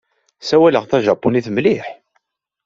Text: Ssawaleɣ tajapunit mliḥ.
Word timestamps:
Ssawaleɣ 0.41 0.83
tajapunit 0.85 1.47
mliḥ. 1.55 1.85